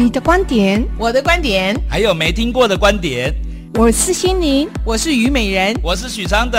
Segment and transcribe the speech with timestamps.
[0.00, 3.34] 你的观点，我的观点，还有没听过的观点。
[3.74, 6.56] 我是心灵，我是虞美人，我是许常德。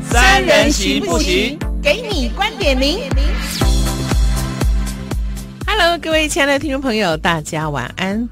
[0.00, 1.58] 三人行不行？
[1.82, 3.00] 给你观点零。
[5.66, 8.26] Hello，各位亲爱的听众朋友，大家晚安，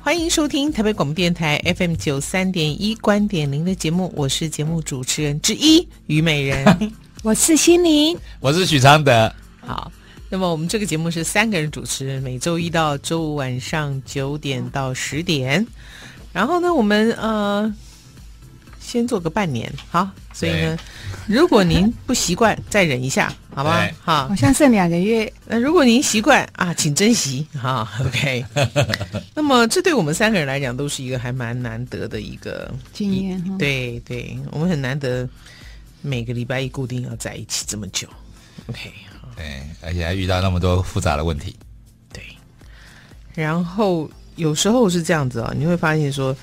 [0.00, 9.32] 欢迎收听台北广播电台 FM 九三点一观点零的节目，我是节目主持人之一虞美人， 我是心灵，我是许常德。
[9.60, 9.92] 好。
[10.32, 15.66] 那么我们这个节目是三个人主持，每周一到周五晚上九点到十点。
[16.32, 17.74] 然后呢，我们呃
[18.78, 20.08] 先做个半年，好。
[20.32, 20.78] 所以呢，
[21.26, 23.86] 如果您不习惯，再忍一下，好吗？
[24.00, 25.30] 好，好像剩两个月。
[25.44, 27.86] 那如果您习惯啊，请珍惜哈。
[28.00, 28.44] OK。
[29.34, 33.58] 那么这对我们三个人来讲，都是一个还蛮难得的一个经验。
[33.58, 35.28] 对对，我们很难得
[36.00, 38.06] 每个礼拜一固定要在一起这么久。
[38.68, 38.92] OK。
[39.40, 41.56] 对，而且还遇到那么多复杂的问题。
[42.12, 42.22] 对，
[43.34, 46.36] 然后有时候是这样子啊，你会发现说，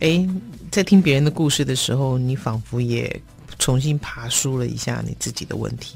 [0.00, 0.26] 哎，
[0.70, 3.20] 在听别人的故事的时候，你仿佛也
[3.58, 5.94] 重新爬梳了一下你自己的问题。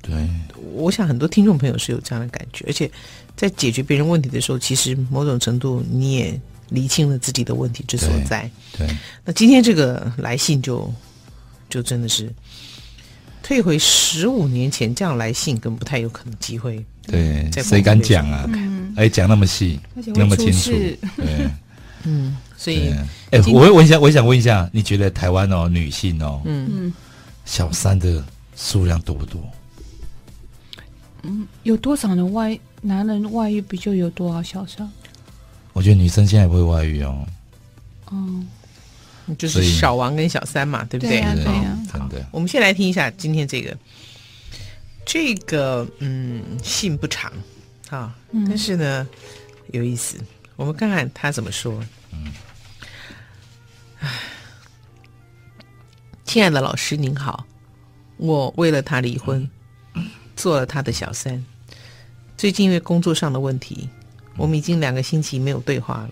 [0.00, 0.28] 对，
[0.72, 2.88] 我想很多听众朋友是有这样的感觉，而且
[3.34, 8.48] 在解决别人问题的时候，其实某种程度你也厘清了自己的问题之所在。
[8.76, 10.88] 对，对，那今天这个来信就
[11.68, 12.32] 就真的是。
[13.48, 16.84] 退回十五年前这样来信，更不太有可能机会。
[17.06, 18.46] 对，谁敢讲啊？
[18.94, 19.80] 哎，讲那么细，
[20.14, 20.70] 那么清楚。
[21.16, 21.48] 对，
[22.02, 22.90] 嗯，所以，
[23.30, 26.92] 哎，我我想，我想问一下，你觉得台湾哦，女性哦，嗯嗯，
[27.46, 28.22] 小三的
[28.54, 29.40] 数量多不多？
[31.22, 34.86] 嗯，有多少的外男人外遇，不就有多少小三？
[35.72, 37.26] 我觉得女生现在也不会外遇哦。
[38.12, 38.46] 嗯。
[39.36, 41.18] 就是小王跟小三嘛，对不对？
[41.18, 41.78] 对呀，对呀。
[41.92, 43.76] 好的，我们先来听一下今天这个，
[45.04, 47.32] 这个嗯，信不长，
[47.90, 48.14] 啊，
[48.46, 49.06] 但是呢
[49.72, 50.16] 有意思，
[50.56, 51.82] 我们看看他怎么说。
[52.12, 52.32] 嗯，
[54.00, 54.08] 唉，
[56.24, 57.46] 亲爱的老师您好，
[58.16, 59.48] 我为了他离婚，
[60.36, 61.44] 做了他的小三。
[62.36, 63.88] 最近因为工作上的问题，
[64.36, 66.10] 我们已经两个星期没有对话了。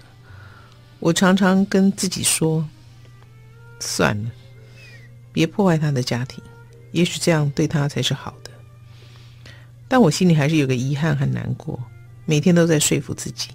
[0.99, 2.67] 我常常跟自己说。
[3.81, 4.31] 算了，
[5.33, 6.43] 别破坏他的家庭，
[6.93, 8.51] 也许这样对他才是好的。
[9.89, 11.79] 但我心里还是有个遗憾和难过，
[12.25, 13.51] 每天都在说服自己。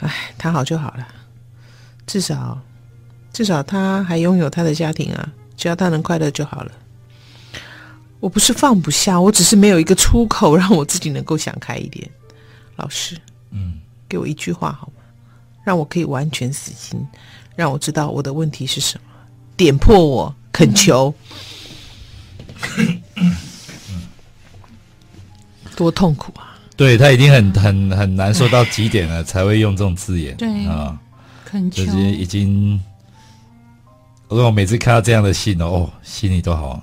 [0.00, 1.06] 唉，他好就好了，
[2.06, 2.60] 至少，
[3.32, 6.72] 至少他还拥有他的家庭啊，只要他能快乐就好了。
[8.20, 12.08] 我不是放不下，我只是没有一个出口，让我自己能够想开一点。
[12.76, 13.18] 老师，
[13.50, 15.02] 嗯，给我一句话好吗？
[15.64, 17.06] 让我可以完全死心，
[17.54, 19.04] 让我知道我的问题是什么，
[19.56, 21.14] 点破我，恳求。
[25.74, 26.58] 多痛苦啊！
[26.76, 30.36] 对，他已经很很很难受到极点了，才会用这种字眼。
[30.36, 30.98] 对啊，
[31.44, 32.80] 恳求，就是已经。
[34.28, 36.82] 我我每次看到这样的信哦，心里都好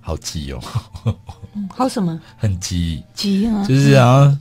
[0.00, 0.60] 好急哦。
[1.54, 2.20] 嗯好什么？
[2.38, 3.64] 很急，急啊！
[3.64, 4.40] 就是好像。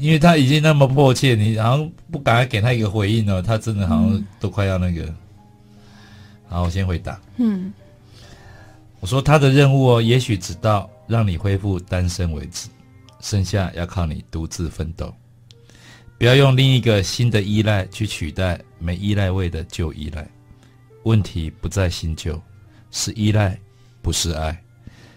[0.00, 5.04] 因为他已经那么迫切，你好像不赶快给他一个回应呢，他真的好像都快要那个。
[5.04, 5.16] 嗯、
[6.48, 7.20] 好，我先回答。
[7.36, 7.72] 嗯，
[9.00, 12.68] 我说他的任务哦，也许直到让你恢复单身为止，
[13.20, 15.14] 剩下要靠你独自奋斗。
[16.18, 20.26] 不要用另一个新的依赖去取代没依赖味的旧依赖。
[21.04, 22.40] 问题不在新旧，
[22.90, 23.58] 是依赖，
[24.00, 24.56] 不是爱。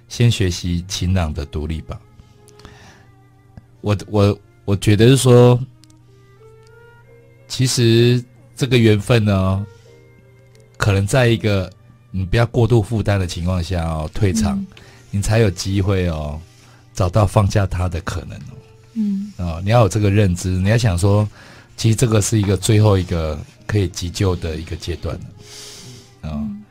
[0.07, 1.99] 先学习晴朗的独立吧。
[3.85, 5.59] 我我我觉得是说，
[7.47, 8.23] 其实
[8.55, 9.63] 这个缘分呢，
[10.75, 11.71] 可能在一个
[12.09, 14.67] 你不要过度负担的情况下哦，退场，嗯、
[15.11, 16.41] 你才有机会哦，
[16.95, 18.57] 找到放下他的可能哦。
[18.93, 21.29] 嗯，哦，你要有这个认知，你要想说，
[21.77, 25.25] 其实这个是一个最后一个可以急救的一个阶段了。
[26.23, 26.63] 哦，嗯、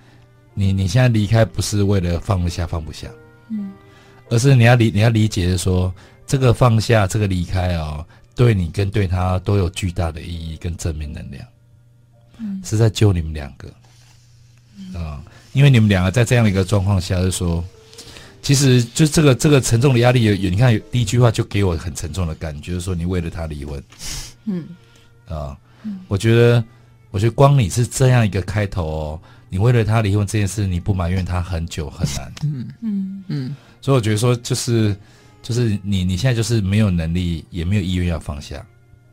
[0.53, 3.07] 你你现在离开不是为了放不下放不下，
[3.51, 3.71] 嗯，
[4.31, 5.95] 而是你要理你要理解的说。
[6.26, 8.04] 这个放下，这个离开哦，
[8.34, 11.47] 对你跟对他都有巨大的意义跟正面能量，
[12.38, 13.68] 嗯，是在救你们两个，
[14.98, 15.22] 啊、
[15.53, 17.62] 因为你们两个在这样的一个状况下，就是说，
[18.42, 23.82] 其实就这个这个沉重的压力有有，你看有第一句话就给我很沉重的感觉，就是说你为了他离婚，
[24.47, 24.65] 嗯，
[25.26, 25.56] 啊、哦，
[26.09, 26.65] 我觉得，
[27.10, 33.24] 我觉得光你是这样一个开头哦，你为了他离婚这件事，你不埋怨他很久很难，嗯嗯。
[33.28, 34.97] 嗯，所以我觉得说就是。
[35.45, 38.65] 就是你，你现在就是没有能力，也没有意愿要放下，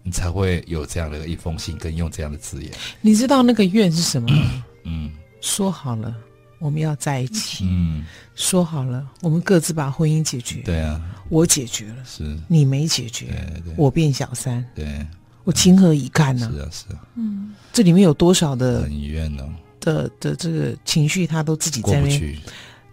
[0.01, 2.71] 你才会有这样的一封信，跟用这样的字眼。
[3.01, 4.63] 你知道那个愿是什么吗？
[4.85, 5.11] 嗯，
[5.41, 6.15] 说好了，
[6.59, 7.65] 我们要在一起。
[7.67, 10.61] 嗯，说好了，我们各自把婚姻解决。
[10.61, 15.05] 对啊，我解决了，是你没解决，对对我变小三，对，
[15.43, 19.45] 我情何以堪呢、是啊是啊，嗯，这里面有多少的很怨呢，
[19.81, 22.39] 的的这个情绪，他都自己在那边，过不去。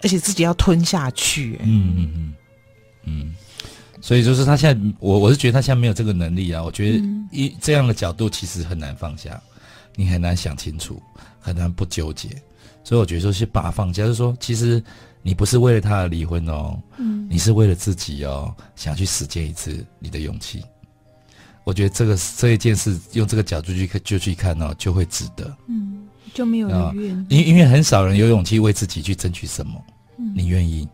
[0.01, 1.61] 而且自己要吞下去、欸。
[1.65, 2.35] 嗯嗯嗯
[3.09, 3.35] 嗯，
[4.01, 6.63] 所以就是他现在，我我是觉得他现在没有这个能力啊。
[6.63, 7.03] 我觉得
[7.33, 9.41] 一这样的角度其实很难放下，
[9.97, 11.01] 你很难想清楚，
[11.41, 12.29] 很难不纠结。
[12.85, 14.83] 所以我觉得说是把他放下，就是说其实
[15.23, 20.63] 你不是为了他而离婚哦，嗯，你是为了自己哦，想去实践一次你的勇气。
[21.65, 25.57] 我觉得这个这一件事用这个角度去看就去看哦，就会值得。
[25.69, 26.05] 嗯。
[26.35, 29.83] 就没有人愿意，因因为很少人有勇气为自己去争取什么。
[30.19, 30.87] 嗯、你愿意？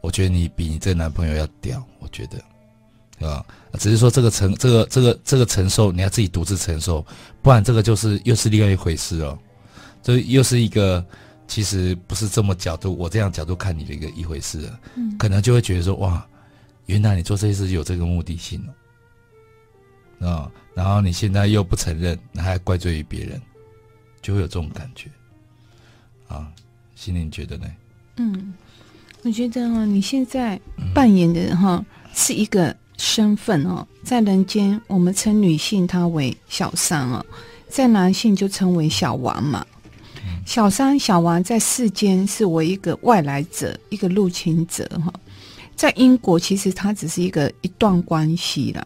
[0.00, 1.84] 我觉得你比你这男朋友要屌。
[1.98, 3.44] 我觉得，啊，
[3.78, 7.04] 只是说这个承这个这个这个承受，你要自己独自承受，
[7.42, 9.38] 不然这个就是又是另外一回事哦。
[10.02, 11.04] 这又是一个
[11.46, 14.80] 其实不是这么角度，我这样角度看你的一个一回事了。
[14.94, 16.26] 嗯，可能就会觉得说，哇，
[16.86, 18.62] 原来你做这些事有这个目的性
[20.20, 20.28] 哦。
[20.28, 23.40] 啊，然后你现在又不承认，那还怪罪于别人。
[24.20, 25.08] 就会有这种感觉，
[26.26, 26.50] 啊，
[26.96, 27.66] 心灵觉得呢？
[28.16, 28.52] 嗯，
[29.22, 30.58] 我觉得啊，你现在
[30.94, 31.84] 扮演的哈
[32.14, 37.24] 是一个身份哦，在人间我们称女性她为小三哦，
[37.68, 39.66] 在男性就称为小王嘛。
[40.46, 45.12] 小三、小王在世间是我一个外来者，一个入侵者哈。
[45.76, 48.84] 在英国，其实它只是一个一段关系啦。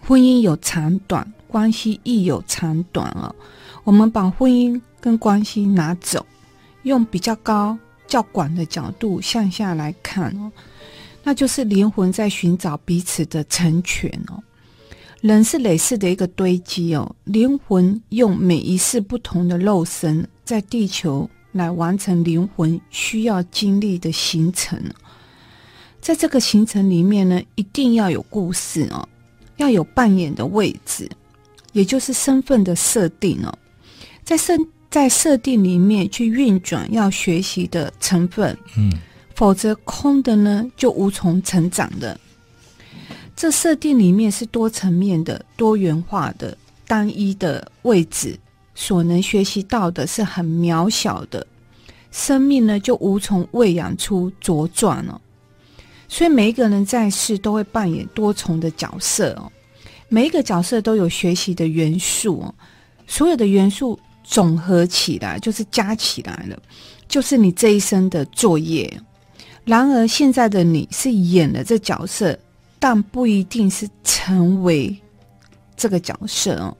[0.00, 3.32] 婚姻有长短，关系亦有长短哦。
[3.84, 6.26] 我们把婚姻跟关系拿走，
[6.82, 7.78] 用比较高、
[8.12, 10.52] 较广的角度向下来看哦，
[11.22, 14.38] 那就是灵魂在寻找彼此的成全哦。
[15.22, 24.78] 人是累世的一个堆积哦，灵魂用每一世不同的肉身在地球来完成灵魂需要经历的行程。
[26.02, 29.08] 在这个行程里面呢，一定要有故事哦，
[29.56, 31.08] 要有扮演的位置，
[31.72, 33.58] 也就是身份的设定哦。
[34.22, 34.52] 在设
[34.92, 38.92] 在设定里面去运转要学习的成分，嗯，
[39.34, 42.20] 否则空的呢就无从成长的。
[43.34, 46.54] 这设定里面是多层面的、多元化的、
[46.86, 48.38] 单一的位置，
[48.74, 51.46] 所能学习到的是很渺小的，
[52.10, 55.18] 生命呢就无从喂养出茁壮了。
[56.06, 59.50] 所以每一个人在世都会扮演多重的角色哦，
[60.10, 62.54] 每一个角色都有学习的元素哦，
[63.06, 63.98] 所有的元素。
[64.22, 66.60] 总合起来就是加起来了，
[67.08, 69.00] 就是你这一生的作业。
[69.64, 72.38] 然而现在的你是演了这角色，
[72.78, 74.96] 但不一定是成为
[75.76, 76.76] 这个角色哦。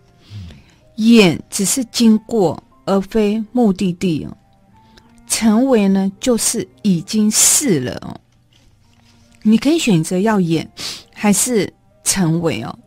[0.96, 4.36] 演只是经过，而非目的地哦。
[5.26, 8.20] 成为呢，就是已经是了哦。
[9.42, 10.70] 你可以选择要演，
[11.14, 11.72] 还是
[12.04, 12.78] 成为哦。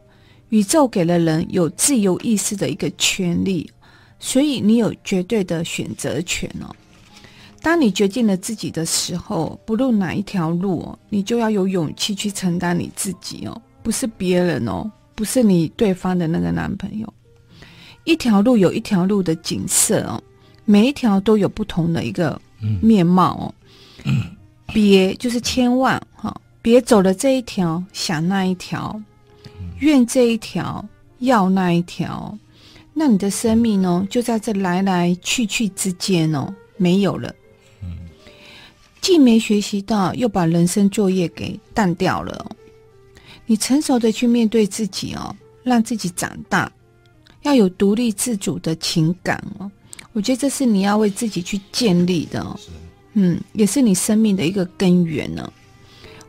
[0.50, 3.69] 宇宙给了人有自由意识的一个权利。
[4.20, 6.76] 所以你有绝对的选择权哦。
[7.62, 17.12] 当你决定了自己的时候，不论哪一条路哦，你就要有勇气去承担你自己哦，不是别人哦，不是你对方的那个男朋友。
[18.04, 20.22] 一条路有一条路的景色哦，
[20.64, 22.40] 每一条都有不同的一个
[22.82, 23.54] 面貌哦。
[24.68, 29.01] 别就是千万哈，别走了这一条想那一条，
[29.80, 30.86] 愿这一条
[31.18, 32.38] 要那一条。
[32.98, 37.36] 那你的生命呢，就在这来来去去之间哦，没有了。
[37.84, 37.90] 嗯，
[39.02, 42.56] 既没学习到，又把人生作业给淡掉了哦。
[43.46, 46.72] 你成熟的去面对自己哦，让自己长大，
[47.42, 49.70] 要有独立自主的情感哦。
[50.14, 52.58] 我觉得这是你要为自己去建立的哦。
[53.12, 55.52] 嗯，也是你生命的一个根源呢。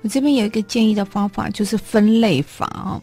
[0.03, 3.01] 我这边有一个建议的方法，就是分类法哦。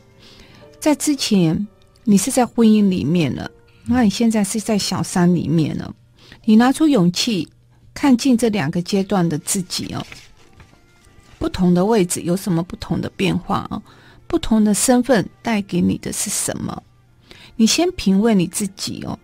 [0.81, 1.65] 在之前。
[2.03, 3.49] 你是在婚姻里面了，
[3.85, 5.93] 那你现在是在小三里面了。
[6.45, 7.47] 你拿出勇气，
[7.93, 10.05] 看尽这两个阶段的自己哦，
[11.39, 13.81] 不同的位置有什么不同的变化哦？
[14.27, 16.83] 不同的身份带给你的是什么？
[17.55, 19.17] 你先品味你自己哦，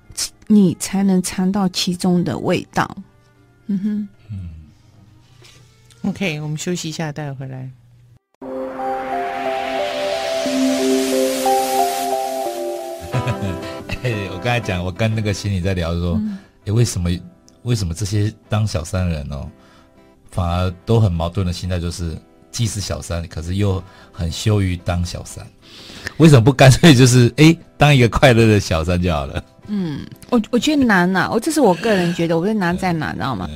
[0.47, 2.97] 你才能尝到其中的味道。
[3.65, 4.49] 嗯哼，嗯
[6.03, 7.69] ，OK，我们休息一下，待会回来。
[14.59, 17.09] 才讲，我跟那个心理在聊说，嗯诶，为什么
[17.63, 19.47] 为什么这些当小三的人哦，
[20.31, 22.17] 反而都很矛盾的心态，就是
[22.51, 25.45] 既是小三，可是又很羞于当小三。
[26.17, 29.43] 为什么不干脆就是 哎，当一个快乐的小三就好了？
[29.67, 33.47] 嗯，我我觉得难呐、啊，我这是我个人觉得，我觉得难在哪，知道吗？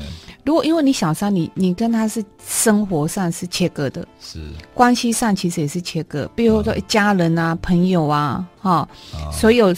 [0.45, 4.39] 如果因为你小三，你你跟他是生活上是切割的，是
[4.73, 8.87] 关系上其实也是切割，比如说家人啊、朋友啊，哈，
[9.31, 9.73] 所有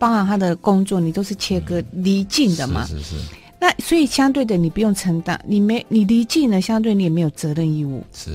[0.00, 2.86] 包含他的工作，你都是切割离近的嘛。
[2.86, 3.16] 是是是。
[3.60, 8.02] 那所以相对的，你不用承担，你没你离近了，相对你也没有责任义务。
[8.14, 8.30] 是。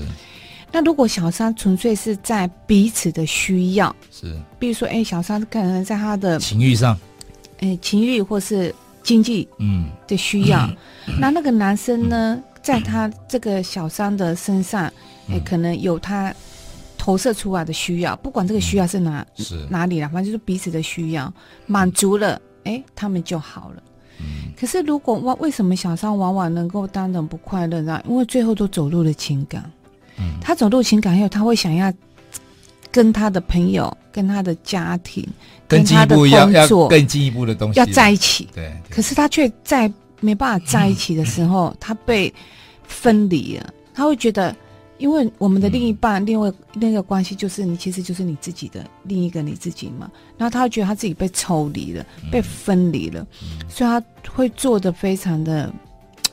[0.70, 6.96] 那如果小三纯粹是在彼此的需要，是，比如说，哎，小三可能在他的情欲上，
[7.58, 10.68] 哎，情欲或是经济，嗯，的需要，
[11.06, 14.84] 嗯、那那个男生呢，在他这个小三的身上，
[15.28, 16.34] 哎、嗯，可能有他
[17.06, 21.32] 投射出来的需要，不管这个需要是哪、嗯、是哪里了，反正就是彼此的需要
[21.64, 23.82] 满足了，哎，他们就好了。
[24.18, 28.02] 嗯、可是如果为为什么小三往往能够当人不快乐呢？
[28.08, 29.62] 因为最后都走入了情感。
[30.18, 31.94] 嗯、他走入情感后，他会想要
[32.90, 35.24] 跟他的朋友、跟他的家庭、
[35.68, 38.48] 跟他的工作更进一步的东西要在一起。
[38.52, 42.34] 对，对，可是他却在没办法在一起的时候，嗯、 他被
[42.82, 43.72] 分离了。
[43.94, 44.52] 他会觉得，
[44.98, 50.10] 因为我们的另一半、嗯、另外那个关系，就是你其实就是你自己的另一个你自己嘛。
[50.38, 55.72] 然后他会觉得他自己被抽离了，嗯、被分离了，嗯、所以他会做的非常的。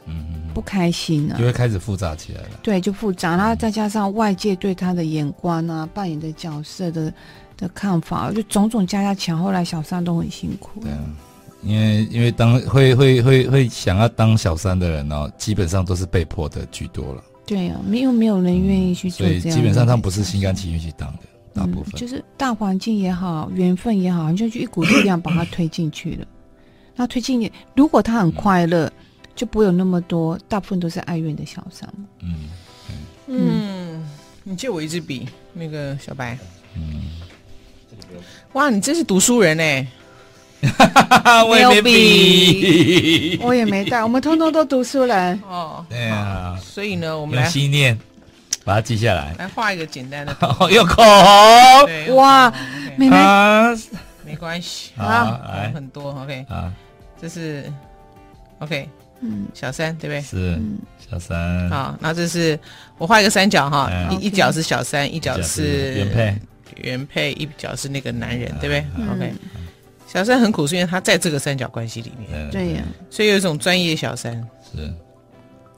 [0.06, 2.60] 嗯，不开心啊，就会开始复杂起来了。
[2.62, 7.14] 对，就复杂，然后再加上外界对他的眼光啊，扮演的角色的
[7.56, 10.82] 的看法，就种种加加起来，后来小三都很辛苦。
[10.82, 11.00] 对啊，
[11.62, 17.24] 因为因为当会会会会想要当小三的人哦，基本上都是被迫的居多了。
[17.46, 21.24] 对啊，没有没有人愿意去做这样，所以基本上他们不是心甘情愿去当的，
[21.54, 26.28] 大部分、嗯、就是大环境也好，缘分也好，就就一股力量把他推进去了。
[26.96, 28.86] 那推进，如果他很快乐。
[28.88, 28.94] 嗯
[29.36, 31.92] 就不会有那么多，大部分都是哀怨的小三。
[32.22, 32.50] 嗯
[33.26, 34.08] 嗯，
[34.44, 36.38] 你借我一支笔，那个小白。
[36.76, 37.10] 嗯，
[38.52, 39.88] 哇，你真是读书人呢！
[41.48, 45.42] 我也没笔， 我也没带，我们通通都读书人。
[45.48, 46.58] 哦，对啊。
[46.62, 47.98] 所以呢，我们来心念，
[48.64, 50.36] 把它记下来，来画一个简单的。
[50.72, 52.50] 有口红，哇，
[52.98, 53.18] 妹妹，
[54.26, 56.12] 没关系啊，很多。
[56.24, 56.72] OK，啊，
[57.22, 57.72] 这是
[58.60, 58.90] OK。
[59.26, 60.22] 嗯，小三对不对？
[60.22, 60.60] 是
[61.10, 61.70] 小三。
[61.70, 62.60] 好，那这是
[62.98, 66.36] 我画一个三角哈，一一角是小三，一角是原配，
[66.76, 69.34] 原配一角是那个男人，对不对？OK。
[70.14, 72.48] 小三很苦，是因为他在这个三角关系里面。
[72.52, 72.84] 对呀。
[73.10, 74.36] 所以有一种专业小三
[74.72, 74.94] 是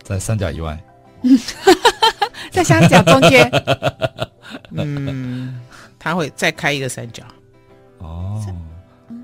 [0.04, 0.78] 在三角以外，
[2.52, 3.50] 在三角中间。
[4.76, 5.58] 嗯，
[5.98, 7.24] 他会再开一个三角。
[8.00, 8.46] 哦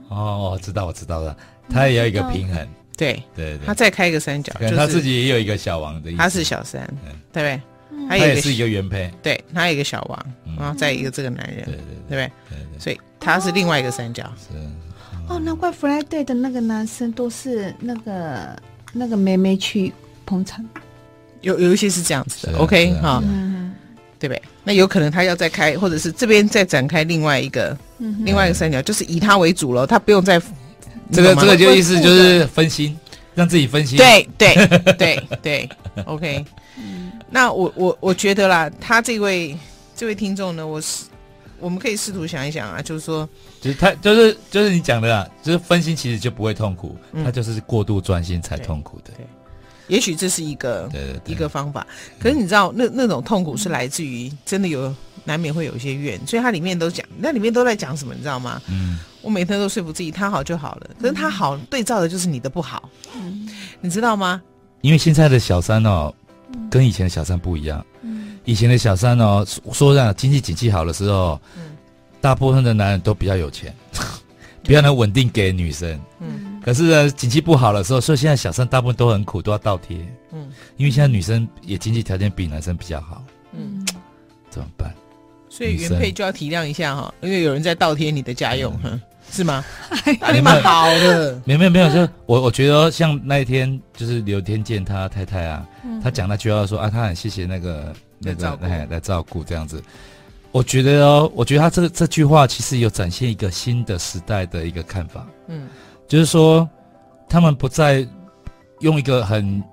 [0.07, 1.35] 哦，我知道，我知道了，
[1.69, 2.65] 他也要一个平衡。
[2.97, 6.17] 对对，他再开一个三角，他自己也有一个小王的意思。
[6.17, 6.81] 他是小三，
[7.33, 7.61] 对不
[7.97, 8.07] 对？
[8.07, 10.25] 他也是一个原配，对他有一个小王，
[10.57, 12.79] 然后再一个这个男人，对对对，对不对？
[12.79, 14.23] 所以他是另外一个三角。
[14.37, 14.53] 是
[15.31, 18.61] 哦，难怪 Friday 的那个男生都是那个
[18.91, 19.93] 那个妹妹去
[20.25, 20.65] 捧场，
[21.39, 22.57] 有有一些是这样子的。
[22.57, 23.23] OK 哈，
[24.19, 24.41] 对不对？
[24.65, 30.41] 那有可能他要再开，或者是这边再展开另外一个另外一个三角，就是以他为主了，他不用再。
[31.13, 32.97] 这个这个就意思就是分心，
[33.35, 33.97] 让自己分心。
[33.97, 34.55] 对对
[34.97, 35.69] 对对
[36.05, 36.45] ，OK。
[37.29, 39.57] 那我我我觉得啦，他这位
[39.93, 41.03] 这位听众呢，我是
[41.61, 43.27] 我们可以试图想一想啊，就是说，
[43.61, 49.11] 就是他就是就是你讲的啊，就是分心其实就不会痛苦，他就是过度专心才痛苦的。
[49.15, 49.25] 对，
[49.87, 50.89] 也许这是一个
[51.25, 51.85] 一个方法，
[52.19, 58.61] 可是你知道，那那种痛苦是来自于真的有难免会有一些怨，所以它里面都讲，那里面都在讲什么，你知道吗？
[58.67, 58.99] 嗯。
[59.23, 60.89] 我每天都说服自己，他好就好了。
[60.99, 63.47] 可是他好对照的就是你的不好，嗯、
[63.79, 64.41] 你知道吗？
[64.81, 66.11] 因为现在的小三哦，
[66.71, 67.85] 跟以前的小三不一样。
[68.01, 71.77] 嗯、以前的小三哦，说让经济景气好的时候，嗯、
[72.19, 73.73] 大部分的男人都比较有钱，
[74.63, 75.99] 比较能稳定给女生。
[76.19, 76.59] 嗯。
[76.63, 79.97] 可是呢，景气不好的时候，所以现在小三大部分都很苦，都要倒贴。
[80.31, 80.51] 嗯。
[80.77, 83.23] 因为现在女生也经济条件比男生比较好。
[83.53, 83.85] 嗯。
[84.49, 84.93] 怎么办？
[85.49, 88.73] 所以原配就要体谅一下哈，因为有人在倒贴你的家用。
[88.83, 89.63] 嗯是吗？
[90.19, 91.41] 还蛮好的。
[91.45, 95.65] 没有没有没有，就我我觉得像那一天，就是刘天健他太太啊，
[96.03, 99.83] 他讲那句话说啊，他很谢谢那个那个来来照顾这样子。
[100.51, 105.27] 我觉得哦，我觉得他这这句话其实有展现一个新的时代的一个看法。
[105.47, 105.67] 嗯，
[106.07, 106.69] 就是说
[107.27, 108.07] 他们不再
[108.79, 109.63] 用一个很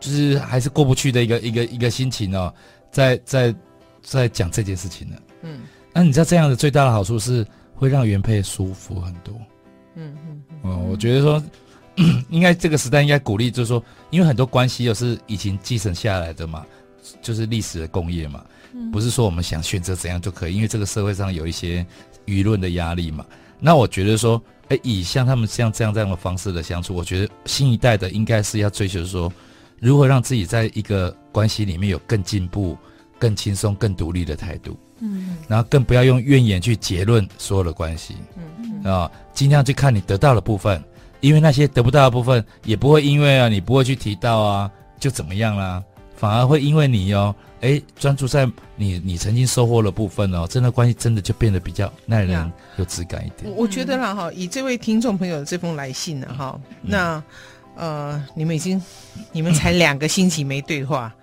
[0.00, 2.52] 就是还是过不去的一个一个一个心情哦，
[2.90, 3.54] 在在
[4.02, 5.16] 在讲这件事情了。
[5.42, 5.60] 嗯，
[5.92, 7.46] 那你知道这样的最大的好处是？
[7.80, 9.32] 会让原配舒服很多，
[9.94, 11.40] 嗯嗯，哦，我觉得说，
[12.28, 16.66] 应该这个时代应该鼓励，就是说，因为很多关系又是以前继承下来的嘛，
[17.20, 18.44] 就是历史的工业嘛，
[18.92, 21.84] 不是说我们想选择怎样就可以，因为这个社会上有一些
[22.26, 23.24] 舆论的压力嘛。
[23.60, 29.32] 那我觉得说，哎，以像他们像这样这样的方式的相处，我觉得新一代的应该是要追求说，
[29.80, 32.76] 如何让自己在一个关系里面有更进步、
[33.18, 34.78] 更轻松、更独立的态度。
[35.00, 38.16] 嗯，然后更不要用怨言去结论所有的关系。
[38.36, 40.82] 嗯嗯，啊，尽量去看你得到的部分，
[41.20, 45.82] 因为那些得不到的部分，也不会因为啊你不会去提到啊就怎么样啦，
[46.18, 48.44] 反而会因为你哦，哎，专注在
[48.76, 53.50] 你你曾经收获的部分哦，真的关系真的就变得比较耐人有质感一点。
[53.56, 57.22] 我觉得啦哈，以这位听众朋友的这封来信呢哈，那
[57.76, 58.82] 呃你们已经
[59.32, 61.14] 你们才两个星期没对话。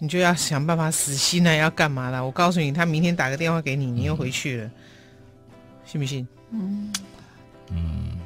[0.00, 2.22] 你就要想办法死心了，要干嘛了？
[2.22, 4.70] 我告诉你，他明天打个电话给你，你又回去了，嗯、
[5.86, 6.26] 信不信？
[6.50, 6.92] 嗯
[7.70, 8.18] 嗯，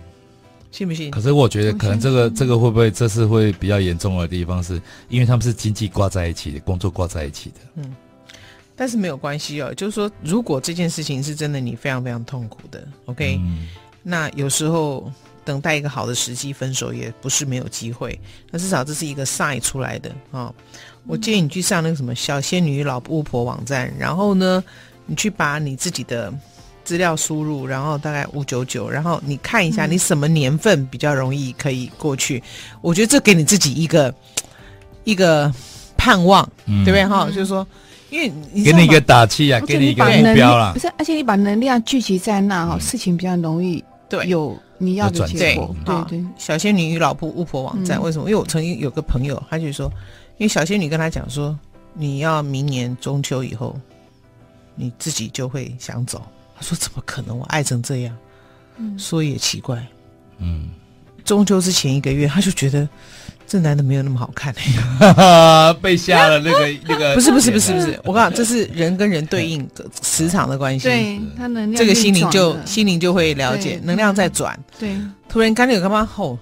[0.79, 1.11] 信不信？
[1.11, 7.57] 可是我觉得，可能这个这个会不会这次会比较严重的地方是，是因为他们是经济挂在一起的，工作挂在一起的。
[7.75, 7.97] 嗯，
[8.77, 9.75] 但是没有关系哦。
[9.75, 13.69] 就是说，如果这件事情是真的，你非常非常痛苦的，OK？、嗯、
[14.03, 15.13] 那有时候
[15.45, 18.19] 等待一个好的时机分手也不是没有机会。
[18.51, 20.43] 那至少这是一个 sign 出来的啊。
[20.43, 20.55] 哦
[21.07, 24.63] 我建议你去上那个什么小仙女老巫婆网站，然后呢，
[25.07, 26.31] 你去把你自己的
[26.89, 32.39] 资料输入，然后大概五九九，然后你看一下你什么年份比较容易可以过去。
[32.39, 34.15] 嗯、我觉得这给你自己一个
[35.05, 35.53] 一个
[35.99, 37.27] 盼望，嗯、对不对哈？
[37.27, 37.67] 就是说，
[38.09, 40.73] 因为你给你一个打气啊，给你一个目标啦。
[40.73, 45.77] 不是，而且你把能量聚集在那哈，嗯、事情比较容易对有你要的结果。
[45.85, 48.31] 对对，对，小仙女与老婆巫婆网站、嗯、为什么？
[48.31, 49.93] 因为我曾经有个朋友，他就说。
[50.39, 51.59] 因为小仙女跟他讲说，
[51.95, 53.77] 你要明年中秋以后，
[54.77, 56.23] 你自己就会想走。
[56.59, 57.39] 他说怎么可能？
[57.39, 58.17] 我爱成这样，
[58.77, 59.87] 嗯，说也奇怪，
[60.39, 60.71] 嗯，
[61.25, 62.89] 中秋之前一个月，他就觉得
[63.47, 64.53] 这男的没有那么好看，
[65.81, 67.15] 被吓了那个那个。
[67.17, 74.97] 不是不是不是不是，我告诉你，这是人跟人对应磁场的关系，对他能量，这个心灵就心灵就会了解能量在转，对，
[75.29, 76.39] 突然间有干嘛吼？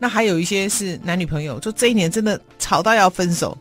[0.00, 3.58] 那还有一些是男女朋友，就这一年真的吵到要分手。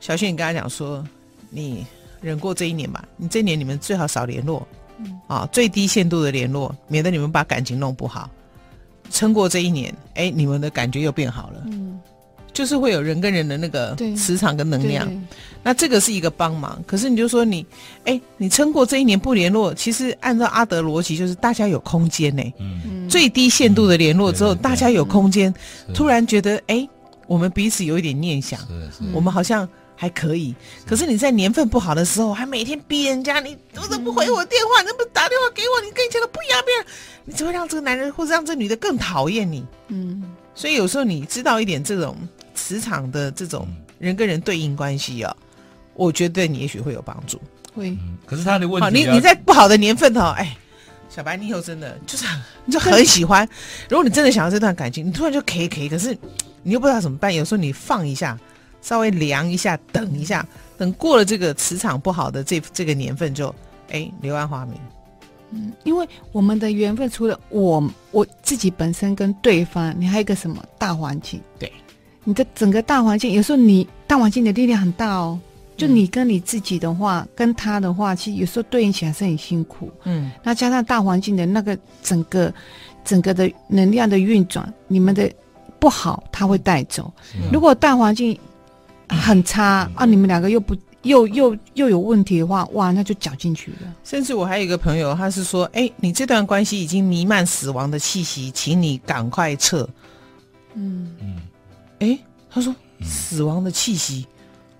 [0.00, 1.02] 小轩，你跟他讲说，
[1.48, 1.86] 你
[2.20, 4.66] 忍过这一年吧，你这一年你们最好少联络，
[4.98, 8.30] 嗯、啊，最低限度的联络，免得你们把感情弄不好。
[9.10, 11.62] 撑过这一年，哎，你们的感觉又变好了。
[11.66, 12.00] 嗯。
[12.52, 15.06] 就是会有人跟人的那个磁场跟能量，
[15.62, 16.82] 那这个是一个帮忙。
[16.86, 17.66] 可是你就说你，
[18.06, 22.42] 哎，你撑过这一年不联络，其实按照阿德逻辑，就是大家有空间呢。
[22.58, 25.54] 嗯，最低限度的联络之后，大家有空间，
[25.92, 26.88] 突然觉得，哎，
[27.26, 28.58] 我们彼此有一点念想，
[29.12, 30.54] 我们好像还可以。
[30.86, 34.82] 可是你在年份不好的时候，还每天逼人家，你怎么不回我电话？
[34.82, 35.84] 你怎么不打电话给我？
[35.84, 36.84] 你跟以前的不一样，不一样，
[37.24, 39.66] 你只会让这个男人或者让这女的更讨厌你。
[39.88, 40.22] 嗯，
[40.54, 42.16] 所以有时候你知道一点这种。
[42.58, 45.36] 磁场的这种人跟人对应关系啊，
[45.94, 47.38] 我觉得对你也许会有帮助。
[47.74, 50.56] 会、嗯，可是他的问题，你你在不好的年份哈，哎，
[51.10, 52.24] 小白，你以后真的就是
[52.64, 53.46] 你就很喜欢。
[53.90, 56.16] 如果你真的想要这段感情，你突然就可以可以，可是
[56.62, 57.32] 你又不知道怎么办。
[57.32, 58.36] 有时候你放一下，
[58.86, 60.46] 稍微量一下，等一下，
[60.78, 63.52] 等过了这个磁场不好的这这个年份就，
[63.90, 64.78] 哎，柳暗花明。
[65.50, 71.40] 嗯，因为我们的缘分除了我我自己本身跟对方，你还有一个什么大环境？
[71.58, 71.72] 对。
[72.22, 75.36] 你的整个大环境，有时候你大环境的力量很大哦。
[75.76, 79.90] 就你跟你自己的话，嗯、跟他的话，其实有时候对应起来是很辛苦。
[80.04, 82.52] 嗯，那加上大环境的那个整个
[83.04, 85.30] 整个的能量的运转，你们的
[85.78, 87.12] 不好他会带走。
[87.34, 88.36] 嗯、如果大环境
[89.08, 93.94] 很差、嗯、啊，你们两个又不又又又有问题的话，哇，那就搅进去了。
[94.02, 99.88] 甚至我还有一个朋友，他是说，哎，你这段关系已经弥漫死亡的气息，请你赶快撤。
[100.74, 101.36] 嗯嗯。
[102.00, 102.18] 哎，
[102.50, 104.26] 他说死亡的气息，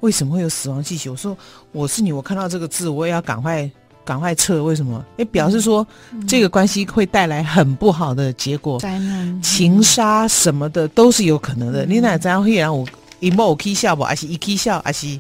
[0.01, 1.09] 为什么会有死亡气息？
[1.09, 1.37] 我说
[1.73, 3.71] 我是你，我看到这个字，我也要赶快
[4.05, 4.65] 赶快撤。
[4.65, 5.05] 为什么？
[5.19, 11.87] 哎，表示说、嗯、这个关系会带来很不好的结果，灾难、情杀什么的都是有可能的。
[11.87, 12.87] 嗯、你哪这样会让我
[13.20, 14.02] 一冒气笑不？
[14.05, 14.81] 还是一气笑？
[14.83, 15.18] 还是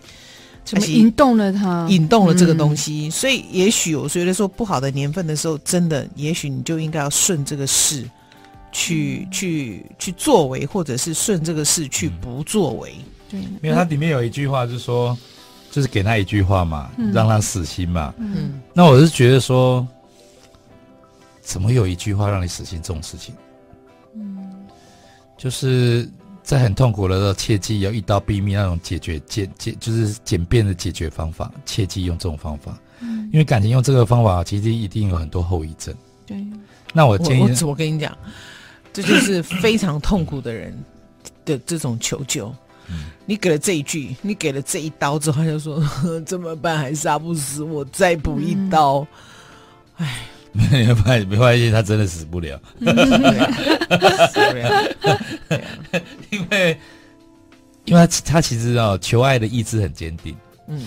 [0.64, 1.86] 怎么引动了他？
[1.88, 3.08] 引动了这个东西。
[3.08, 8.04] 嗯、所以也许我觉得说不好的年份的时候，真的，也许你就应该要顺这个事。
[8.72, 12.92] 去去去作为，或者是顺这个事去不作为。
[13.30, 15.16] 对，因为它里面有一句话，就是说，
[15.70, 18.12] 就是给他一句话嘛，嗯、让他死心嘛。
[18.18, 19.86] 嗯，那我是觉得说，
[21.40, 23.34] 怎么有一句话让你死心这种事情？
[24.14, 24.36] 嗯，
[25.38, 26.06] 就是
[26.46, 32.78] 在很痛苦的时候，切记要一刀毙命那种解决简简，就是简便的解决方法，切记用这种方法。
[33.00, 35.92] 嗯，因为感情用这个方法，其实一定有很多后遗症。
[36.24, 36.46] 对，
[36.94, 38.16] 那我建议，我，我跟你讲。
[38.92, 40.72] 这就是非常痛苦的人
[41.44, 42.54] 的这种求救。
[43.26, 45.82] 你给了这一句，你给了这一刀之后，他就说
[46.24, 46.78] 怎么办？
[46.78, 49.04] 还杀不死我，再补一刀。
[49.96, 50.35] 哎、嗯，
[50.70, 54.86] 没发没发现他真的死不了，死不了，
[56.30, 56.78] 因为
[57.84, 60.34] 因为他他其实哦，求爱的意志很坚定，
[60.68, 60.80] 嗯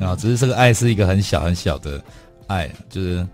[0.00, 2.02] 嗯，啊，只是这个爱是一个很小很小的
[2.46, 3.26] 爱，就是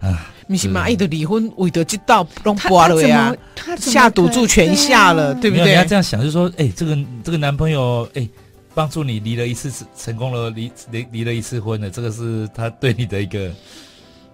[0.00, 0.30] 啊。
[0.50, 3.36] 你是蚂蚁的离婚，为得这道弄破了呀？
[3.76, 5.66] 下赌注全下了，对不对？
[5.66, 8.26] 你要这样想，就是说，哎，这个这个男朋友，哎，
[8.74, 13.50] 帮助你离了一次，成功了离离离了一次婚了，这个是他对你的一个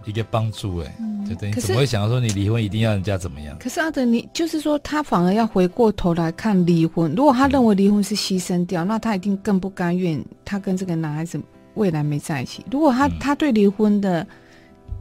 [0.05, 0.97] 一个帮助，哎，
[1.29, 3.57] 就等于怎么会想到说你离婚一定要人家怎么样？
[3.59, 11.41] 可是阿德，你就是说他反而要回过头来看离婚，如果他认为离婚是牺牲掉，那他一定更不甘愿他跟这个男孩子
[11.75, 12.65] 未来没在一起。
[12.71, 14.27] 如果他他对离婚的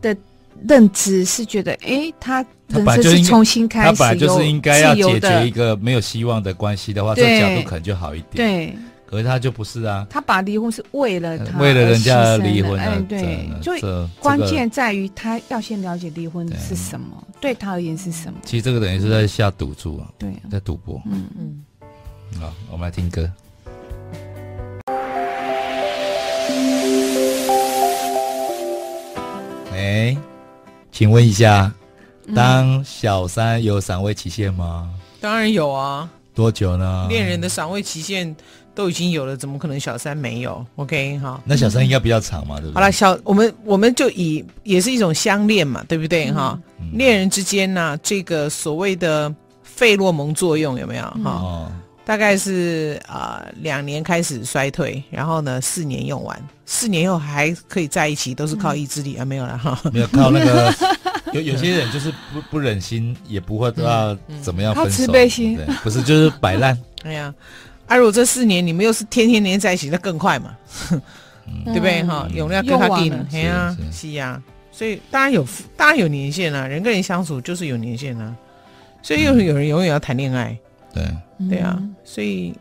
[0.02, 0.16] 的。
[0.68, 8.36] 认知是觉得，哎、欸，他人生是重新开始，他本来就是应该要解决一个没有希望的关系的话，这个角度可能就好一点。
[8.36, 8.78] 对，
[9.14, 12.80] 可是他就不是啊，他把离婚是为了他，为了人家而离婚。
[12.80, 13.72] 哎，对，就
[14.20, 18.40] 关键在于他要先了解离婚是什么，对，他而言是什么。
[18.44, 21.00] 其实这个等于是在下赌注啊，对，在赌博。
[21.06, 21.64] 嗯嗯。
[22.42, 23.32] 好，我们来听歌。
[29.74, 30.18] 哎。
[30.92, 31.72] 请问一下，
[32.36, 34.90] 当小三有赏味期限吗？
[34.92, 36.10] 嗯，当然有啊。
[36.36, 37.06] 多久呢？
[37.10, 38.36] 恋人的赏味期限
[38.76, 41.42] 都已经有了，怎么可能小三没有？OK，哈。
[41.46, 42.74] 那小三应该比较长嘛，对不对？
[42.74, 46.32] 好了，小我们我们就以也是一种相恋嘛，对不对？
[46.32, 46.60] 哈，
[46.94, 49.34] 恋人之间呢，这个所谓的
[49.64, 51.04] 费洛蒙作用有没有？
[51.24, 51.72] 哈。
[52.06, 60.74] 大概是啊，两、呃、年开始衰退，然后呢，四年用完，四年后还可以在一起，都是靠意志力、嗯、啊，没有了哈，没有靠那个，
[61.32, 66.78] 有有些人就是不不忍心，也不会知道怎么样分手，靠慈悲心，不是就是摆烂。
[67.06, 67.34] 哎呀，
[67.88, 70.56] 啊，如果这四年你们又是天天黏在一起，那更快嘛，
[70.92, 72.04] 嗯、 对不对？
[72.04, 72.28] 哈？
[72.34, 74.42] 用量更快点，哎呀，是呀，
[74.72, 78.36] 所以大家有，大家有年限啊，人跟人相处就是有年限啊，
[79.02, 80.58] 所以又有人永远要谈恋爱。
[80.94, 81.04] 对，
[81.50, 82.54] 对啊，所以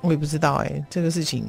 [0.00, 1.44] 我也不知道哎、欸，这个事情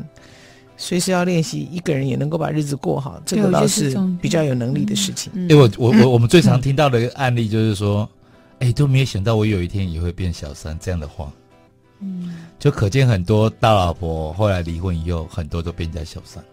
[0.77, 5.31] 随时要练习，一个人也能够把日子过好，这个倒是比较有能力的事情。
[5.49, 8.07] 因为我我 我我们最常听到的一个案例就是说，
[8.59, 11.31] 哎，都没有想到我有一天也会变小三这样的话，
[12.05, 16.43] 嗯，就可见很多大老婆后来离婚以后，很多都变成小三，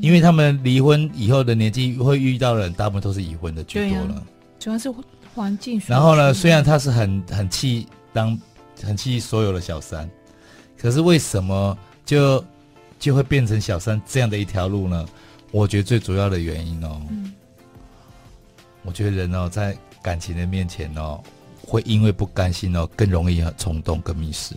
[0.00, 4.22] 因为他们离婚以后的年纪会遇到的人，大部分都是已婚的居多了，
[4.58, 4.92] 主要是。
[5.34, 5.82] 环境。
[5.88, 6.32] 然后呢？
[6.32, 8.40] 虽然他是很很气当
[8.84, 10.08] 很气所有的小三，
[10.78, 12.44] 可是为什么就
[13.00, 15.04] 就会变成小三这样的一条路呢？
[15.50, 17.32] 我觉得最主要的原因哦，嗯、
[18.84, 21.20] 我觉得人哦在感情的面前哦，
[21.66, 24.54] 会因为不甘心哦，更容易很冲动跟迷失，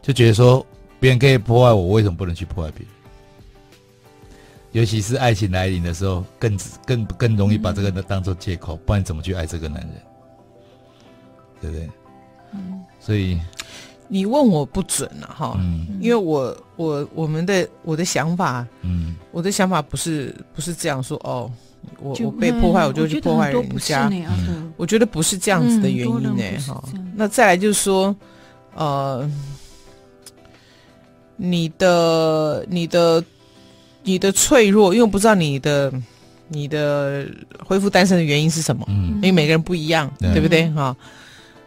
[0.00, 0.64] 就觉得说
[1.00, 2.94] 别人可以破坏我，为什么不能去破坏别人？
[4.72, 9.92] 尤其是爱情来临的时候，更更更容易把这个当做借口，不然怎么去爱这个男人？
[11.60, 11.90] 对不对？
[12.52, 13.40] 嗯，所以
[14.06, 21.50] 你问我不准了哈，嗯，因为我我我们的我的想法，嗯，我的想法不是不是这样说哦，
[22.00, 24.10] 我我被破坏我就去破坏人家，
[24.76, 26.82] 我觉得不是这样子的原因呢哈。
[27.14, 28.14] 那再来就是说，
[28.74, 29.30] 呃，
[31.36, 33.24] 你的你的。
[34.04, 35.92] 你的脆弱，因为我不知道你的
[36.46, 37.26] 你的
[37.62, 40.66] 恢复单身的原因是什么，嗯，因为每个人不一样，对，对不对？
[40.70, 40.96] 哈，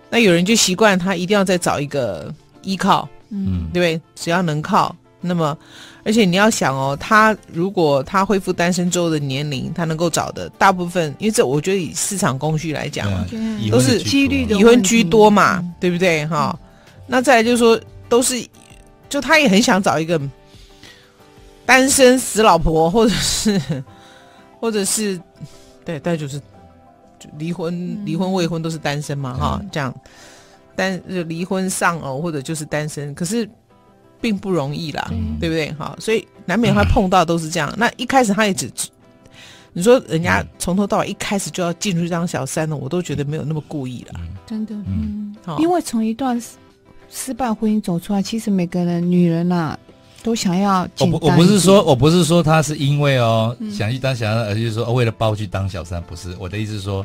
[0.10, 4.02] 那有人就习惯他一定要再找一个依靠，嗯，对不对？
[4.16, 5.56] 只要能靠，那么
[6.04, 13.10] 而且你要想哦，他如果他恢复单身之后的年龄，他能够找的大部分，因为这我觉得以市场供需来讲，
[13.72, 16.26] 都是几率已婚居多嘛，对不对？
[16.28, 16.58] 哈，
[17.08, 18.44] 那再来就是说，都是
[19.10, 20.20] 就他也很想找一个。
[21.64, 23.62] 单身死老婆，或者是，
[24.60, 25.18] 或者是，
[25.86, 26.38] 对，但就是，
[27.18, 29.94] 就离婚、离婚、未婚都是单身嘛，哈、嗯，这样，
[30.76, 33.50] 单就离婚丧偶或者就是单身，可是
[34.22, 35.72] 并不容易啦，嗯、对不对？
[35.74, 37.70] 哈，所以难免会碰到都是这样。
[37.72, 38.72] 嗯、那一开始他也只，
[39.74, 46.42] 你说人家从头到尾一开始就要进入当小三了，我都觉得没有那么故意了，真的，嗯，因为从一段
[47.10, 49.80] 失败婚姻走出来，其实每个人女人呐、啊。
[50.24, 56.38] 都想要我不我不是说我不是说他是因为哦、嗯、想去当小三，而是说为了包去当小三，不是。
[56.40, 57.04] 我的意思是说，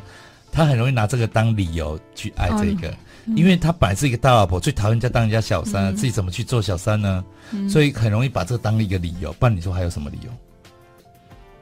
[0.51, 2.97] 他很容易拿这个当理由去爱这个，嗯、
[3.35, 7.23] 因为他本来是一个大老婆，最讨厌人家当人家小三，嗯、自己怎么去做小三呢？
[7.51, 9.33] 嗯、所以很容易把这个当一个理由。
[9.33, 10.31] 不然你说还有什么理由？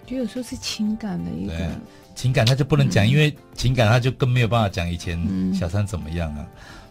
[0.06, 1.69] 就有时候是情感的一个
[2.13, 5.19] 情感，他就不能讲，嗯、因为情感他就更没有办法讲以前
[5.54, 6.45] 小三怎么样啊。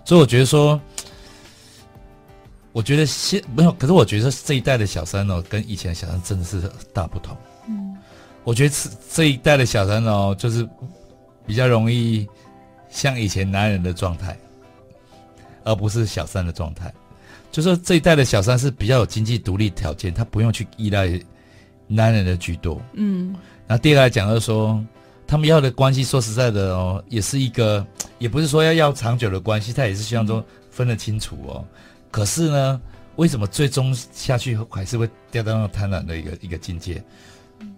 [0.04, 0.80] 所以我觉得说，
[2.72, 6.60] 我觉得现没有，可是我觉得这一代的小三哦，跟以前的小三真的是
[6.92, 7.36] 大不同。
[7.68, 7.96] 嗯，
[8.42, 10.68] 我觉得这这一代的小三哦，就是
[11.46, 12.26] 比较容易
[12.90, 14.36] 像以前男人的状态，
[15.64, 16.92] 而不是小三的状态。
[17.50, 21.08] 就说这一代的小三是比较有经济独立条件，他不用去依赖
[21.86, 22.80] 男人的居多。
[22.92, 23.34] 嗯，
[23.66, 24.84] 然后第二个来讲就是说。
[25.26, 27.84] 他们要的关系，说实在的哦，也是一个，
[28.18, 31.64] 也不是说要要长久的关系，他也是希望说分得清楚哦。
[32.10, 32.78] 可是呢，
[33.16, 37.02] 为什么最终下去还是会掉到那个贪婪的一个一个境界？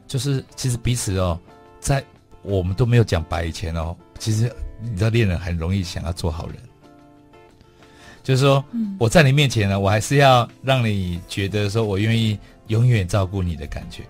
[0.08, 1.38] 就是其实彼此哦，
[1.78, 2.04] 在
[2.42, 6.56] 我们都没有讲白以前哦，其实你知道恋人很容易想要做好人，
[8.26, 8.64] 就是说
[8.98, 12.36] 我在你面前呢，我还是要让你觉得说我愿意
[12.66, 14.02] 永远照顾你的感觉。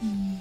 [0.00, 0.40] 嗯。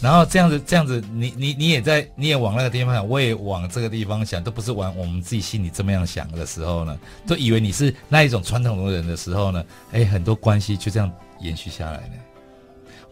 [0.00, 9.62] 然后这样子，这样子，你你你也在，你也往那个地方想，我也往这个地方想，都不是往我们自己心里这么样想的时候呢，都以为你是那一种传统的人的时候呢，
[9.92, 12.12] 哎，很多关系就这样延续下来了。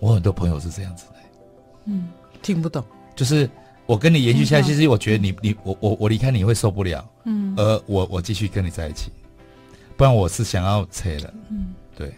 [0.00, 1.14] 我很多朋友是这样子的，
[1.84, 2.08] 嗯，
[2.40, 2.82] 听不懂，
[3.14, 3.50] 就是
[3.88, 9.10] 我跟你延续下去，其实我觉得你你我我我离开你会受不了，嗯，而我我继续跟你在一起，
[9.96, 12.12] 不然我是想要拆了，嗯，对，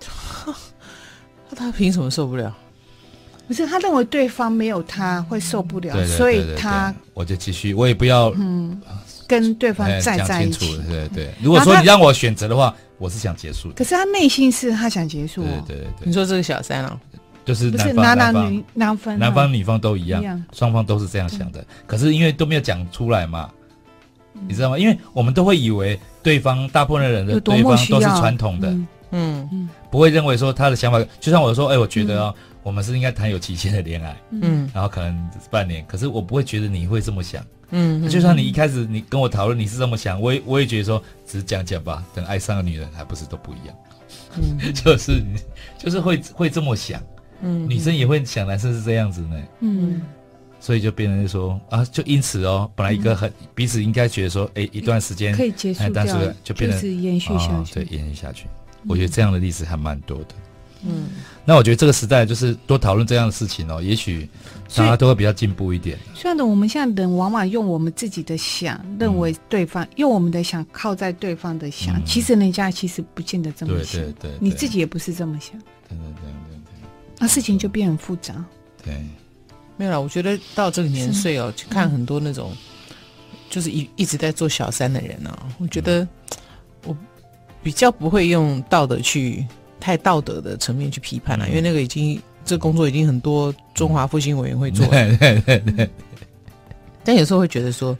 [1.48, 2.52] 那他凭什么受不了？
[3.46, 8.82] 不是他认为对方没有他会受不了，所以他我就继续，我也不要嗯。
[9.30, 10.76] 跟对方再在一起。
[10.88, 13.74] 对对，如果说你让我选择的话，我是想结束的。
[13.74, 15.44] 可是他内心是他想结束。
[15.44, 17.00] 对对对，你说这个小三啊，
[17.44, 21.64] 就是男男女男分，男方女方都一样，双方都是这样想的。
[21.86, 23.50] 可是因为都没有讲出来嘛，
[24.46, 24.78] 你知道吗？
[24.78, 28.86] 因为我们都会以为对方大部分的人的对方都是传统的，嗯。
[29.12, 32.34] 嗯，不会认为说他的想法，就像我说，哎，我觉得哦。
[32.62, 43.74] 我们是应该谈有期限的恋爱，嗯，然后可能半年，可是我不会觉得你会这么想，嗯，就算你一开始你跟我讨论你是这么想，我也我也觉得说只是讲讲吧，等爱上个女人还不是都不一样，
[44.36, 45.24] 嗯， 就是
[45.78, 47.02] 就是会会这么想，
[47.42, 50.00] 嗯，女生也会想男生是这样子呢，嗯，
[50.60, 56.04] 所以就变成说啊，就因此哦，本来一个很彼此应该觉得说，哎，一段时间可以结束掉，
[56.44, 58.46] 就变成延续下去，对，延续下去，
[58.86, 60.26] 我觉得这样的例子还蛮多的。
[60.82, 61.08] 嗯，
[61.44, 64.26] 那我觉得这个时代就是多讨论这样的事情哦，也许
[64.74, 65.98] 大家都会比较进步一点。
[66.14, 74.00] 虽然呢，我们现在人往往用我们自己的想，认为对方用我们的想靠在对方的想，其实人家其实不见得这么想。
[74.00, 75.52] 对对对，你自己也不是这么想。
[75.86, 76.49] 对对对，
[77.20, 78.44] 那事情就变很复杂。
[78.84, 79.00] 对，
[79.76, 80.00] 没有了。
[80.00, 82.52] 我觉得到这个年岁哦，去看很多那种
[83.48, 86.08] 就是一一直在做小三的人呢，我觉得
[86.84, 86.96] 我
[87.62, 89.46] 比较不会用道德去。
[89.82, 94.90] 太道德的层面去批判了，因为那个已经这工作已经很多中华复兴委员会做了。
[94.90, 95.90] 对对对对。
[97.02, 97.96] 但有时候会觉得说，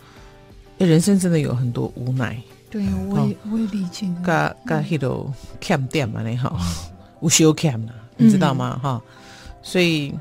[0.76, 2.36] 人生真的有很多无奈。
[2.68, 4.06] 对，我也我也理解。
[4.22, 5.06] 嘎嘎，h i t
[5.58, 6.60] cam 店嘛，你好，
[7.20, 7.78] 无休 cam
[8.20, 8.78] 你知道吗？
[8.82, 9.02] 哈，
[9.62, 10.14] 所以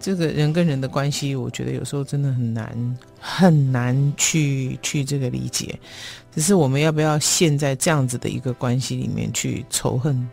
[0.00, 5.78] 这个人跟人的关系，我觉得有时候真的很难很难去去这个理解。
[6.34, 10.28] 只是我们要不要陷在这样子的一个关系里面去仇恨？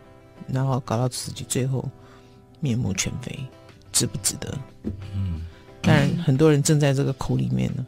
[0.52, 1.88] 然后搞到自己最后
[2.58, 3.38] 面目全非，
[3.92, 4.52] 值不值得？
[5.14, 5.42] 嗯，
[5.80, 7.86] 当然很多人正在这个苦里面呢，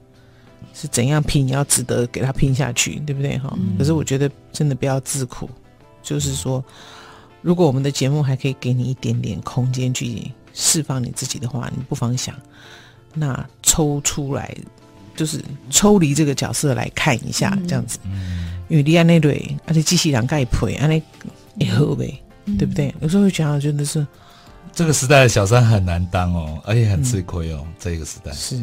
[0.72, 3.36] 是怎样拼也要值得给他拼下去，对不对？
[3.38, 5.50] 哈、嗯，可是我觉得真的不要自苦，
[6.02, 6.64] 就是说，
[7.42, 12.35] 如果我们的节目还可以给你一点点空间去释放你自己的话，你不妨想，
[13.12, 14.57] 那抽出来，
[15.14, 21.02] 就是抽离这个角色来看一下，这样子，嗯，因为你安那对，而且机器人盖配，安那
[21.57, 22.18] 也好呗。
[22.59, 22.92] 对不对？
[23.00, 24.05] 有时候会觉得真的是
[24.72, 27.61] 这个时代的小三很难当哦，而且很吃亏哦。
[27.64, 28.61] 嗯、这个时代是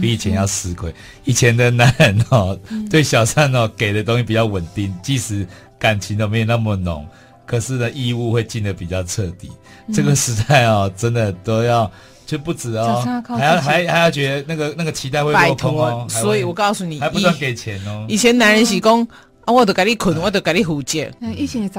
[0.00, 0.90] 比以前要吃亏。
[1.24, 5.46] 以前的男人哦，嗯、对小三哦给的东西比较稳定，即使
[5.78, 7.06] 感情都没有那么浓，
[7.48, 9.50] 可是呢义务会尽得比较彻底。
[9.88, 11.90] 嗯、这个时代哦，真的都要
[12.26, 16.06] 就不止哦，还要还还要觉得那个那个期待会落空哦。
[16.08, 18.04] 所以我告诉你，还不断给钱哦。
[18.08, 19.08] 以前男人是讲。
[19.44, 19.50] 啊！
[19.50, 21.10] 我都给你困，我都给你负责。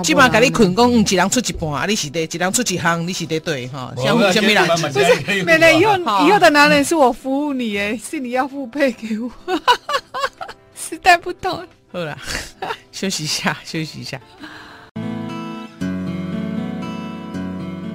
[0.01, 3.93] 起码给你困，讲一人出一半，啊，你是得一人出一项，你是得对哈。
[3.95, 9.29] 不是，没了以后以后的男人是我服务你，哎，是你要付配给我。
[10.73, 11.63] 时代不同。
[11.91, 12.17] 好了，
[12.91, 14.19] 休息一下，休息一下。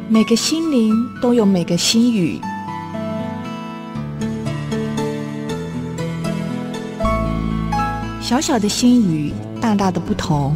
[0.09, 2.41] 每个心灵都有每个心语，
[8.21, 9.33] 小小的心语。
[9.61, 10.55] 大大的不同，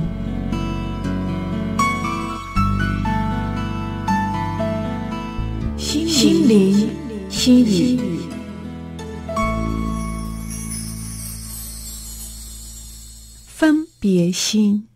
[5.79, 6.91] 心灵
[7.31, 7.99] 心语。
[14.01, 14.87] 别心。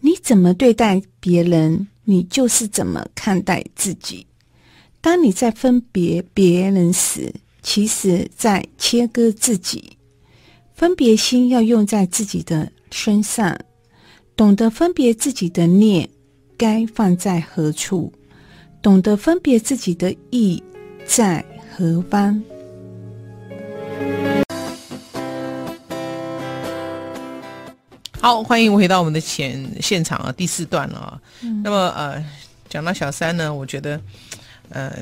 [0.00, 4.26] 你怎么对待别人，你就是怎么看待自己。
[5.00, 9.96] 当你在分别别人时，其实在切割自己。
[10.74, 13.58] 分别心要用在自己的身上，
[14.34, 16.08] 懂得分别自己的念
[16.56, 18.12] 该放在何处，
[18.80, 20.62] 懂得分别自己的意
[21.04, 21.44] 在
[21.76, 22.42] 何方。
[28.22, 31.20] 好，欢迎回到我们的前现场啊，第四段了啊。
[31.42, 32.24] 嗯、那么呃，
[32.68, 34.00] 讲到小三呢，我觉得，
[34.68, 34.92] 呃，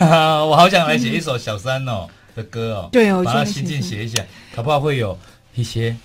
[0.44, 4.20] 我好想来写一首小三哦的歌哦，对哦，把它心境写一下，
[4.52, 5.16] 可不好会有
[5.54, 5.96] 一些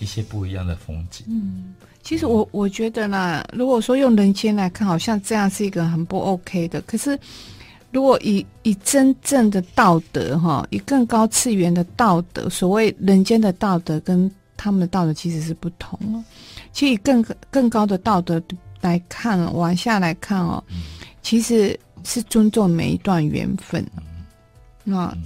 [0.00, 1.24] 一些不一样的风景。
[1.28, 1.72] 嗯，
[2.02, 6.80] 其实我我觉得呢，如果说用人间来看，好像这样是一个很不 OK 的。
[6.80, 7.16] 可是，
[7.92, 16.22] 如果以以真正的道德哈，以更高次元的道德，所谓人间的道德跟他们的道德其实是不同了。
[16.72, 18.42] 其实以更更高的道德
[18.82, 20.62] 来看，往下来看哦，
[21.22, 23.82] 其实是尊重每一段缘分。
[24.84, 25.16] 那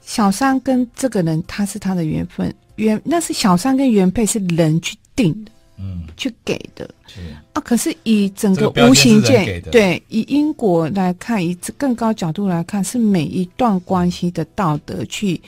[0.00, 6.88] 小三跟这个人，他是他的缘分，原那是小三跟原配是人去定的，嗯，去给的。
[7.06, 7.20] 是
[7.52, 15.40] 啊，可是以整个无形界，对，以因果来看，以更高角度来看，是每一段关系的道德去。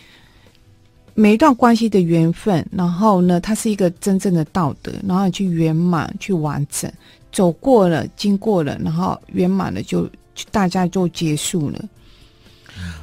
[1.17, 6.93] 每一段关系的缘分，然后呢，它是一个真正的道德，然后去圆满、去完整，
[7.31, 11.81] 走过了、经过了，然后圆满了就，就大家就结束了。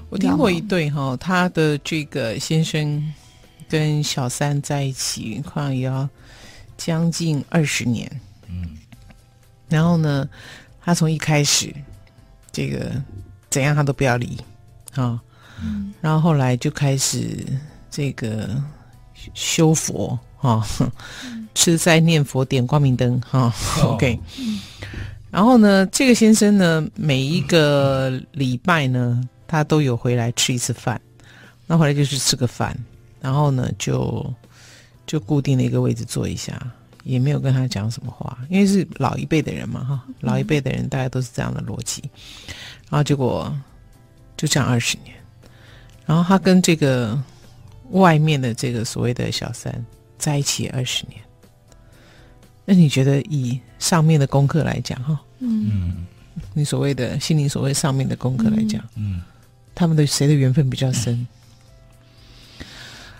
[0.10, 3.02] 我听过一对哈，他的这个先生
[3.70, 6.10] 跟小三在一起，快也要
[6.76, 8.12] 将近二十年。
[8.50, 8.78] 嗯，
[9.70, 10.28] 然后呢，
[10.84, 11.74] 他从一开始
[12.52, 12.92] 这个
[13.50, 14.38] 怎样他都不要离
[14.96, 15.22] 啊，
[15.64, 17.46] 嗯，然后后来就开始。
[17.92, 18.50] 这个
[19.34, 20.66] 修佛哈，
[21.54, 23.54] 吃斋念佛点光明灯哈。
[23.84, 24.18] OK，
[25.30, 31.00] 然后呢，这个先生呢，每一个礼拜呢，他都有回来吃一次饭。
[31.68, 32.76] 那回来就是吃个饭，
[33.20, 34.34] 然后呢，就
[35.06, 36.60] 就固定的一个位置坐一下，
[37.04, 42.02] 也没有跟他讲什么话，因为是老一辈的人嘛哈，老一辈的人大家都是这样的逻辑。
[42.90, 43.54] 然后结果
[44.36, 45.16] 就这样二十年，
[46.06, 47.22] 然后他跟这个。
[47.92, 49.74] 外面的这个所谓的小三
[50.18, 51.20] 在一起二十年，
[52.66, 56.06] 那你觉得以上面的功课来讲，哈，嗯，
[56.54, 59.22] 你所谓的心灵所谓上面的功课来讲，嗯，
[59.74, 61.28] 他们的谁的缘分比较深？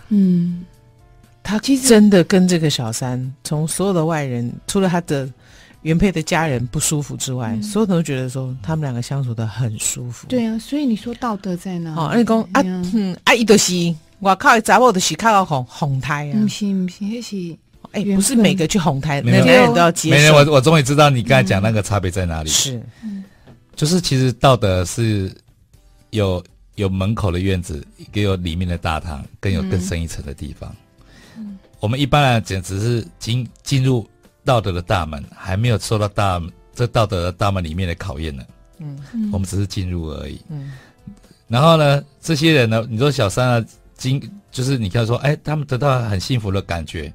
[0.08, 0.64] 嗯，
[1.42, 5.28] 他其实真的跟这个小三，从所有的外人，除了他的
[5.80, 10.28] 原配的家人不舒服之外，嗯、所有人都觉得说他们两个相处的很舒服。
[10.28, 11.94] 对啊，所以你说道德在哪？
[11.94, 12.62] 哦，你讲啊，
[12.94, 13.56] 嗯，啊，伊都
[14.22, 14.28] 是。
[14.28, 14.60] 我靠！
[14.60, 16.38] 查某的是靠哄哄胎啊！
[16.40, 17.58] 不是不是，那是
[17.90, 20.16] 哎，不是每个去哄胎，每个人都要接受。
[20.16, 22.48] 没人，我我终于知道你刚才讲那个差别在哪里。
[22.48, 22.80] 是，
[23.74, 25.34] 就是其实道德是
[26.10, 26.40] 有
[26.76, 30.72] 有门口的院子，也有里面的大堂，更有更深一层的地方。
[31.80, 34.08] 我们一般来讲，只是进进入
[34.44, 36.40] 道德的大门，还没有受到大
[36.76, 38.44] 这道德的大门里面的考验呢。
[38.78, 38.96] 嗯，
[39.32, 40.40] 我们只是进入而已。
[40.48, 40.72] 嗯，
[41.48, 43.64] 然后呢，这些人呢，你说小三啊。
[44.10, 47.12] 经就是你看说，哎，他们得到很幸福的感觉。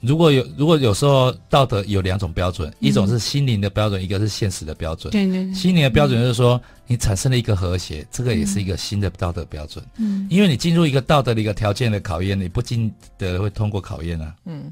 [0.00, 5.10] 如果有如果有时候道德有两种标准，嗯、一种是心灵的标准，一个是现实的标准。
[5.10, 5.54] 对对对。
[5.54, 9.82] 心灵的标准就是说，你产生了一个和谐，这个也是一个新的道德标准。
[9.96, 10.26] 嗯。
[10.28, 14.34] 因为你进入一个道德的一个条件的考验，你不禁得会通过考验啊。
[14.44, 14.70] 嗯。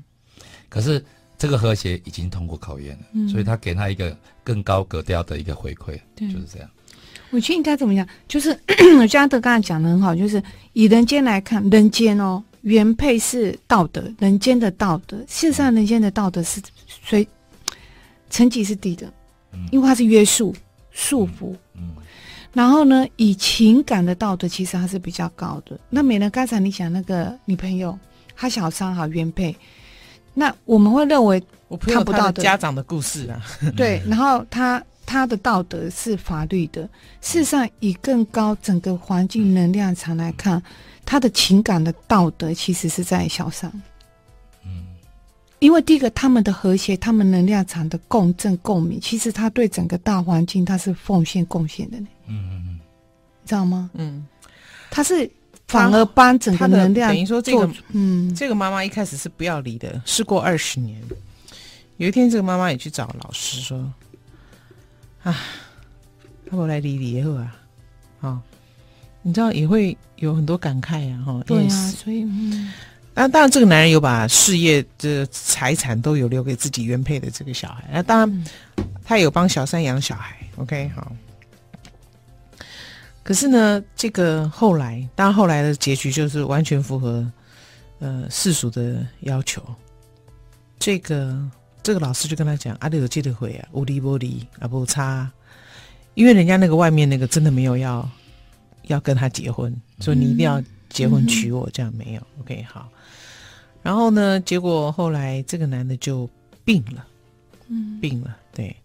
[0.68, 1.02] 可是
[1.38, 4.14] 这个和谐已经通过考验了，嗯、所以他给他一个
[4.44, 6.68] 更高格调的一个回馈，就是这样。
[7.32, 8.06] 我觉得应该怎么讲？
[8.28, 8.54] 就是
[9.08, 10.40] 嘉德刚才讲的很好，就是
[10.74, 15.16] 以人间来看，人间哦，原配是道德，人间的道德。
[15.26, 17.26] 事实上，人间的道德是随
[18.28, 19.10] 层级是低的，
[19.70, 20.54] 因为它是约束、
[20.90, 21.56] 束缚。
[21.74, 21.94] 嗯。
[22.52, 25.80] 然后呢，以情感的道德，其实它是比较高的。
[25.88, 27.98] 那美人刚才你讲那个女朋友，
[28.36, 29.56] 她小三好原配，
[30.34, 33.40] 那我们会认为我看不到的家长的故事啊。
[33.74, 34.84] 对， 然后他。
[35.12, 36.88] 他的道德是法律的，
[37.20, 40.62] 事实上，以更高整个环境能量场来看，
[41.04, 43.70] 他的情感的道德其实是在小上。
[44.64, 44.86] 嗯，
[45.58, 52.06] 因为第一个，他们的和谐，他们能量场的共振共鸣，其实他对整个大环境他是奉献贡献的呢。
[52.26, 52.80] 嗯嗯嗯，
[53.44, 53.90] 知道吗？
[53.92, 54.26] 嗯，
[54.90, 55.30] 他是
[55.68, 60.98] 反而帮整个能量，等于说这个，嗯，这个妈妈一开始是不要离的，事过二十年，
[61.98, 63.92] 有一天这个妈妈也去找老师说。
[65.22, 65.36] 啊，
[66.48, 67.56] 他不来理你以后啊，
[68.20, 68.42] 啊、哦，
[69.22, 72.72] 你知道也会有很多感慨啊，哈，对啊，所以，嗯、
[73.14, 77.88] 那当然，这个男人有把事业的财产都有留给自己原配的这个小孩。
[77.92, 78.44] 那当然，
[79.04, 80.36] 他有帮小三养小孩。
[80.56, 81.12] OK，好。
[83.22, 87.24] 可是呢，这个后来，当然后来的结局就是完全符合
[88.00, 89.62] 呃世俗的要求。
[90.78, 91.38] 这个
[91.82, 95.30] 这个老师就跟他讲：“阿、啊、有记得回啊，无离不离啊，不差。”
[96.14, 98.08] 因为人家那个外面那个真的没有要
[98.82, 102.22] 要跟他结婚，所以你一定要结婚娶我，这样没有。
[102.40, 102.88] OK，好。
[103.82, 104.38] 然后呢？
[104.40, 106.28] 结果后来这个男的就
[106.64, 107.04] 病了，
[107.68, 108.36] 嗯，病了。
[108.54, 108.76] 对，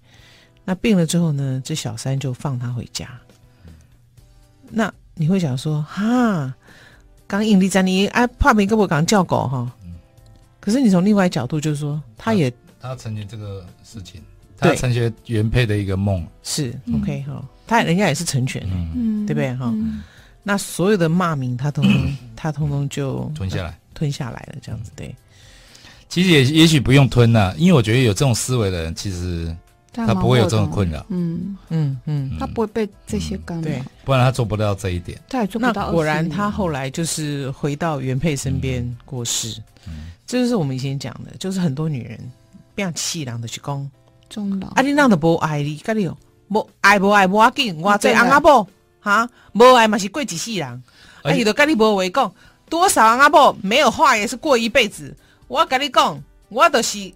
[0.66, 1.62] 那病了之后呢？
[1.64, 3.08] 这小三就放他回家。
[4.70, 6.52] 那你会想说，哈，
[7.28, 9.72] 刚硬力在你哎，怕没跟我刚叫狗哈。
[10.60, 14.22] 可是你从另外角度就是说，他也他成全这个事情，
[14.58, 17.44] 他成全原配的一个梦是 OK 哈。
[17.66, 18.62] 他人家也是成全，
[18.96, 19.74] 嗯，对不对哈？
[20.44, 23.78] 那所有的骂名，他通通他通通就吞下来。
[23.94, 25.14] 吞下来了，这样子对。
[26.08, 29.54] 其实也也许不用吞呐，因为我觉得有这种思维的人，其实
[29.92, 31.06] 他不会有这种困扰。
[31.10, 35.20] 嗯嗯嗯，他不会被这些干扰，对，不然他做不到这一点。
[35.28, 35.92] 他也做不到。
[35.92, 39.60] 果然，他后来就是回到原配身边过世。
[39.88, 42.20] 嗯，这就是我们以前讲的，就是很多女人
[42.78, 43.90] 不要气人的去讲
[44.30, 44.68] 终老。
[44.76, 46.16] 啊，你那都无爱你，干你哦，
[46.48, 48.68] 不爱无爱无要紧，我这阿婆
[49.00, 50.84] 哈，无爱嘛是过一世人，
[51.24, 52.32] 啊，伊都跟你无话讲。
[52.70, 55.16] 多少阿婆没有话也是过一辈子。
[55.48, 57.12] 我跟你讲，我就是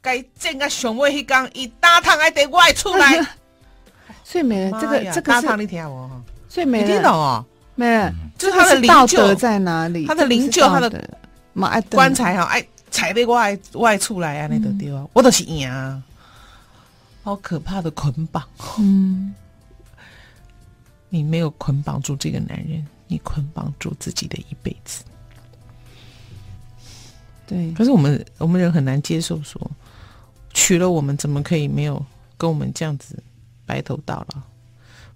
[0.00, 3.20] 该整个上尾迄天，一大趟还得外出来。
[4.24, 6.10] 所以美人，这个这个是，你听我，
[6.48, 7.44] 所以美人，你听懂哦？
[7.74, 10.06] 美人，就是他的灵柩在哪里？
[10.06, 12.66] 他的灵柩，他的棺材哈，哎，
[12.96, 16.02] 踩得外外出来啊，那个地方，我都是赢啊，
[17.22, 18.42] 好可怕的捆绑。
[18.78, 19.34] 嗯，
[21.10, 22.86] 你没有捆绑住这个男人。
[23.08, 25.04] 你捆绑住自己的一辈子，
[27.46, 27.72] 对。
[27.74, 29.70] 可是我们我们人很难接受说，说
[30.52, 32.04] 娶了我们怎么可以没有
[32.36, 33.22] 跟我们这样子
[33.64, 34.42] 白头到老？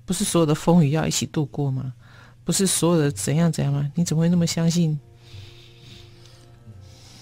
[0.05, 1.93] 不是所有的风雨要一起度过吗？
[2.45, 3.91] 不是所有的怎样怎样吗？
[3.97, 4.97] 你怎么会那么相信？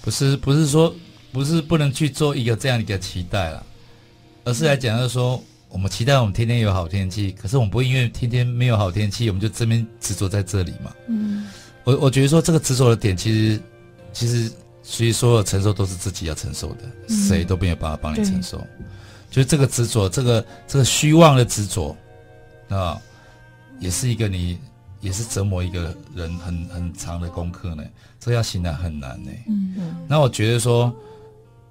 [0.03, 0.95] 不是不是说
[1.33, 3.67] 不是不能去做一个这样的一个期待了，
[4.45, 5.37] 而是来讲就是说。
[5.37, 10.91] 嗯我们期待我们天天有好天气，可是我们不会因为天天没有好天气，我们就这边执着在这里嘛。
[11.09, 11.47] 嗯，
[11.85, 13.61] 我我觉得说这个执着的点，其实
[14.11, 14.51] 其实
[14.83, 18.67] 所以所有承受都是自己要承受的，嗯、谁都没有办法帮你承受。
[19.31, 21.95] 就是这个执着，这个这个虚妄的执着
[22.71, 22.99] 啊，
[23.79, 24.59] 也是一个你
[25.01, 27.85] 也是折磨一个人很很长的功课呢。
[28.19, 29.31] 这要醒来很难呢。
[29.49, 29.97] 嗯嗯。
[30.09, 30.95] 那我觉得说。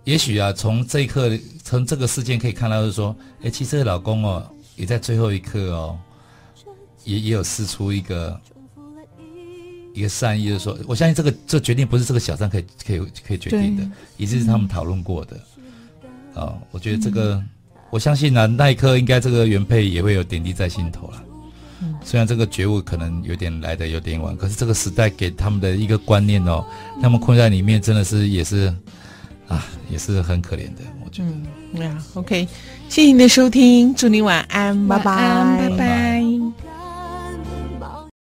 [0.03, 1.29] 也许啊，从这一刻，
[1.65, 3.13] 从这个事件可以看到，就是说，
[3.43, 5.99] 哎，其实老公哦，也在最后一刻哦，
[7.03, 8.39] 也也有试出一个
[9.93, 13.83] 一个善意，就是说，我相信这个这决定不是这个小三可以可以可以决定的，
[14.15, 15.37] 一定是他们讨论过的。
[16.35, 17.43] 哦，我觉得这个，
[17.89, 21.21] 我相信呢、啊，那一刻应该这个原配也会有点滴在心头了。
[22.03, 26.65] 虽然这个觉悟可能有点来的有点晚，可是这个时代给他们的一个观念哦，
[27.01, 28.73] 他们困在里面，真的是也是。
[29.47, 31.29] 啊，也是很可怜的，我觉得。
[31.71, 32.45] 嗯，呀，OK，
[32.89, 36.06] 谢谢您的收听，祝您晚安，拜拜，拜拜。